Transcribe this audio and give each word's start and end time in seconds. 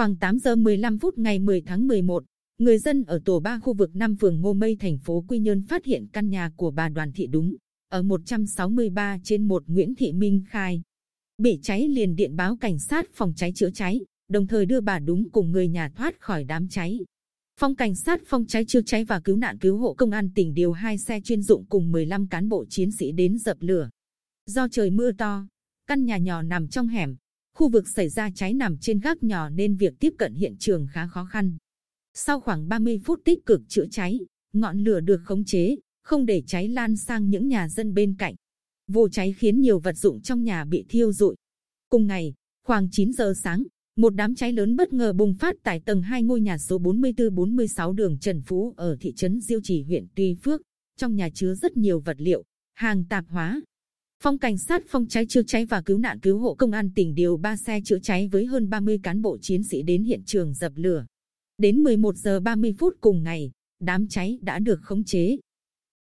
Khoảng 0.00 0.16
8 0.16 0.38
giờ 0.38 0.56
15 0.56 0.98
phút 0.98 1.18
ngày 1.18 1.38
10 1.38 1.60
tháng 1.60 1.86
11, 1.86 2.24
người 2.58 2.78
dân 2.78 3.04
ở 3.04 3.20
tổ 3.24 3.40
3 3.40 3.58
khu 3.58 3.74
vực 3.74 3.96
5 3.96 4.16
phường 4.16 4.40
Ngô 4.40 4.52
Mây 4.52 4.76
thành 4.80 4.98
phố 4.98 5.24
Quy 5.28 5.38
Nhơn 5.38 5.62
phát 5.62 5.84
hiện 5.84 6.06
căn 6.12 6.30
nhà 6.30 6.50
của 6.56 6.70
bà 6.70 6.88
Đoàn 6.88 7.12
Thị 7.12 7.26
Đúng 7.26 7.56
ở 7.88 8.02
163 8.02 9.18
trên 9.24 9.48
1 9.48 9.62
Nguyễn 9.66 9.94
Thị 9.94 10.12
Minh 10.12 10.44
Khai. 10.48 10.82
Bị 11.38 11.58
cháy 11.62 11.88
liền 11.88 12.14
điện 12.14 12.36
báo 12.36 12.56
cảnh 12.56 12.78
sát 12.78 13.06
phòng 13.14 13.32
cháy 13.36 13.52
chữa 13.54 13.70
cháy, 13.70 14.00
đồng 14.28 14.46
thời 14.46 14.66
đưa 14.66 14.80
bà 14.80 14.98
Đúng 14.98 15.30
cùng 15.30 15.52
người 15.52 15.68
nhà 15.68 15.88
thoát 15.96 16.20
khỏi 16.20 16.44
đám 16.44 16.68
cháy. 16.68 16.98
Phòng 17.60 17.74
cảnh 17.76 17.94
sát 17.94 18.20
phòng 18.26 18.46
cháy 18.46 18.64
chữa 18.64 18.82
cháy 18.86 19.04
và 19.04 19.20
cứu 19.20 19.36
nạn 19.36 19.58
cứu 19.58 19.78
hộ 19.78 19.94
công 19.94 20.10
an 20.10 20.30
tỉnh 20.34 20.54
điều 20.54 20.72
hai 20.72 20.98
xe 20.98 21.20
chuyên 21.20 21.42
dụng 21.42 21.64
cùng 21.68 21.92
15 21.92 22.28
cán 22.28 22.48
bộ 22.48 22.64
chiến 22.68 22.90
sĩ 22.90 23.12
đến 23.12 23.38
dập 23.38 23.56
lửa. 23.60 23.90
Do 24.46 24.68
trời 24.68 24.90
mưa 24.90 25.12
to, 25.12 25.46
căn 25.86 26.04
nhà 26.04 26.18
nhỏ 26.18 26.42
nằm 26.42 26.68
trong 26.68 26.88
hẻm, 26.88 27.16
khu 27.60 27.68
vực 27.68 27.88
xảy 27.88 28.08
ra 28.08 28.30
cháy 28.34 28.54
nằm 28.54 28.76
trên 28.78 29.00
gác 29.00 29.22
nhỏ 29.22 29.48
nên 29.48 29.76
việc 29.76 29.94
tiếp 30.00 30.14
cận 30.18 30.34
hiện 30.34 30.56
trường 30.58 30.86
khá 30.92 31.06
khó 31.06 31.24
khăn. 31.24 31.56
Sau 32.14 32.40
khoảng 32.40 32.68
30 32.68 33.00
phút 33.04 33.20
tích 33.24 33.46
cực 33.46 33.60
chữa 33.68 33.86
cháy, 33.90 34.18
ngọn 34.52 34.84
lửa 34.84 35.00
được 35.00 35.20
khống 35.24 35.44
chế, 35.44 35.76
không 36.02 36.26
để 36.26 36.42
cháy 36.46 36.68
lan 36.68 36.96
sang 36.96 37.30
những 37.30 37.48
nhà 37.48 37.68
dân 37.68 37.94
bên 37.94 38.14
cạnh. 38.18 38.34
Vụ 38.88 39.08
cháy 39.08 39.34
khiến 39.38 39.60
nhiều 39.60 39.78
vật 39.78 39.96
dụng 39.96 40.20
trong 40.22 40.44
nhà 40.44 40.64
bị 40.64 40.84
thiêu 40.88 41.12
rụi. 41.12 41.36
Cùng 41.88 42.06
ngày, 42.06 42.34
khoảng 42.66 42.88
9 42.90 43.12
giờ 43.12 43.34
sáng, 43.36 43.62
một 43.96 44.14
đám 44.14 44.34
cháy 44.34 44.52
lớn 44.52 44.76
bất 44.76 44.92
ngờ 44.92 45.12
bùng 45.12 45.34
phát 45.34 45.56
tại 45.62 45.80
tầng 45.80 46.02
2 46.02 46.22
ngôi 46.22 46.40
nhà 46.40 46.58
số 46.58 46.78
44-46 46.78 47.92
đường 47.92 48.18
Trần 48.18 48.42
Phú 48.42 48.74
ở 48.76 48.96
thị 49.00 49.12
trấn 49.16 49.40
Diêu 49.40 49.60
Trì 49.62 49.82
huyện 49.82 50.06
Tuy 50.14 50.34
Phước. 50.34 50.60
Trong 50.96 51.16
nhà 51.16 51.28
chứa 51.34 51.54
rất 51.54 51.76
nhiều 51.76 52.00
vật 52.00 52.16
liệu, 52.20 52.44
hàng 52.74 53.04
tạp 53.04 53.24
hóa. 53.28 53.60
Phòng 54.24 54.38
cảnh 54.38 54.58
sát 54.58 54.82
phòng 54.88 55.06
cháy 55.08 55.26
chữa 55.26 55.42
cháy 55.42 55.64
và 55.64 55.80
cứu 55.80 55.98
nạn 55.98 56.18
cứu 56.20 56.38
hộ 56.38 56.54
công 56.54 56.72
an 56.72 56.90
tỉnh 56.94 57.14
điều 57.14 57.36
3 57.36 57.56
xe 57.56 57.80
chữa 57.84 57.98
cháy 57.98 58.28
với 58.32 58.46
hơn 58.46 58.70
30 58.70 59.00
cán 59.02 59.22
bộ 59.22 59.38
chiến 59.38 59.62
sĩ 59.62 59.82
đến 59.82 60.04
hiện 60.04 60.22
trường 60.26 60.54
dập 60.54 60.72
lửa. 60.76 61.06
Đến 61.58 61.82
11 61.82 62.16
giờ 62.16 62.40
30 62.40 62.74
phút 62.78 62.96
cùng 63.00 63.22
ngày, 63.22 63.50
đám 63.80 64.08
cháy 64.08 64.38
đã 64.42 64.58
được 64.58 64.80
khống 64.82 65.04
chế. 65.04 65.36